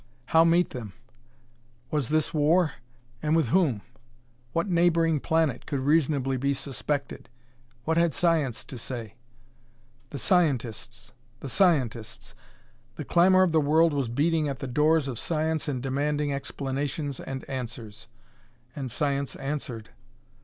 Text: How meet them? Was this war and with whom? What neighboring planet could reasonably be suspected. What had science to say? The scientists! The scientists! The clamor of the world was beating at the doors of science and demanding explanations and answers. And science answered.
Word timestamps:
How 0.25 0.43
meet 0.43 0.71
them? 0.71 0.93
Was 1.91 2.09
this 2.09 2.33
war 2.33 2.73
and 3.21 3.35
with 3.35 3.49
whom? 3.49 3.83
What 4.51 4.67
neighboring 4.67 5.19
planet 5.19 5.67
could 5.67 5.79
reasonably 5.79 6.37
be 6.37 6.55
suspected. 6.55 7.29
What 7.83 7.97
had 7.97 8.15
science 8.15 8.63
to 8.63 8.79
say? 8.79 9.13
The 10.09 10.17
scientists! 10.17 11.11
The 11.41 11.49
scientists! 11.49 12.33
The 12.95 13.05
clamor 13.05 13.43
of 13.43 13.51
the 13.51 13.61
world 13.61 13.93
was 13.93 14.09
beating 14.09 14.49
at 14.49 14.57
the 14.57 14.65
doors 14.65 15.07
of 15.07 15.19
science 15.19 15.67
and 15.67 15.83
demanding 15.83 16.33
explanations 16.33 17.19
and 17.19 17.47
answers. 17.47 18.07
And 18.75 18.89
science 18.89 19.35
answered. 19.35 19.91